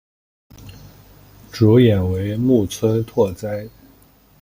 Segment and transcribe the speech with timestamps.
[1.51, 3.69] 主演为木村拓哉。